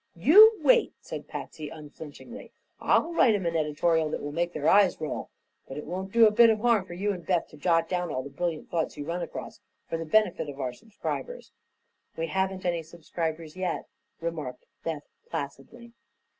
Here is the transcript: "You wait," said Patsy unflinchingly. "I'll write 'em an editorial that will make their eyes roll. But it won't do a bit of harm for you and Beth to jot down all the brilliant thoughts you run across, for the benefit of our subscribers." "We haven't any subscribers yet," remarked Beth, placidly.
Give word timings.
"You 0.15 0.59
wait," 0.63 0.95
said 0.99 1.27
Patsy 1.27 1.69
unflinchingly. 1.69 2.51
"I'll 2.79 3.13
write 3.13 3.35
'em 3.35 3.45
an 3.45 3.55
editorial 3.55 4.09
that 4.09 4.19
will 4.19 4.31
make 4.31 4.51
their 4.51 4.67
eyes 4.67 4.99
roll. 4.99 5.29
But 5.67 5.77
it 5.77 5.85
won't 5.85 6.11
do 6.11 6.25
a 6.25 6.31
bit 6.31 6.49
of 6.49 6.57
harm 6.61 6.85
for 6.85 6.95
you 6.95 7.13
and 7.13 7.23
Beth 7.23 7.49
to 7.49 7.57
jot 7.57 7.87
down 7.87 8.11
all 8.11 8.23
the 8.23 8.31
brilliant 8.31 8.71
thoughts 8.71 8.97
you 8.97 9.05
run 9.05 9.21
across, 9.21 9.59
for 9.87 9.97
the 9.99 10.05
benefit 10.05 10.49
of 10.49 10.59
our 10.59 10.73
subscribers." 10.73 11.51
"We 12.17 12.25
haven't 12.25 12.65
any 12.65 12.81
subscribers 12.81 13.55
yet," 13.55 13.85
remarked 14.19 14.65
Beth, 14.83 15.03
placidly. 15.29 15.93